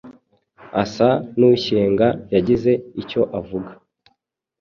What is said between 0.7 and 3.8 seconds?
asa n’ushyenga yagize icyo avuga